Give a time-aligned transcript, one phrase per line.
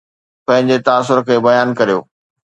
[0.45, 1.99] پنهنجي تاثر کي بيان ڪريو